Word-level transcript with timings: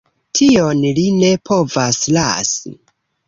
Tion 0.37 0.79
li 0.99 1.03
ne 1.17 1.29
povas 1.49 2.01
lasi! 2.17 2.73